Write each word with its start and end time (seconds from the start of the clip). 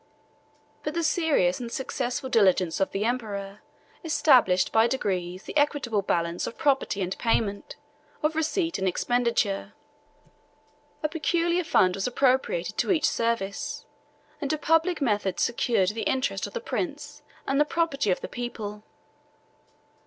But 0.81 0.95
the 0.95 1.03
serious 1.03 1.59
and 1.59 1.71
successful 1.71 2.27
diligence 2.27 2.79
of 2.79 2.89
the 2.89 3.05
emperor 3.05 3.61
established 4.03 4.71
by 4.71 4.87
degrees 4.87 5.43
the 5.43 5.55
equitable 5.55 6.01
balance 6.01 6.47
of 6.47 6.57
property 6.57 7.03
and 7.03 7.15
payment, 7.19 7.75
of 8.23 8.35
receipt 8.35 8.79
and 8.79 8.87
expenditure; 8.87 9.73
a 11.03 11.07
peculiar 11.07 11.63
fund 11.63 11.93
was 11.93 12.07
appropriated 12.07 12.77
to 12.79 12.91
each 12.91 13.07
service; 13.07 13.85
and 14.41 14.51
a 14.51 14.57
public 14.57 15.01
method 15.03 15.39
secured 15.39 15.89
the 15.89 16.01
interest 16.09 16.47
of 16.47 16.53
the 16.53 16.61
prince 16.61 17.21
and 17.45 17.61
the 17.61 17.63
property 17.63 18.09
of 18.09 18.21
the 18.21 18.27
people. 18.27 18.81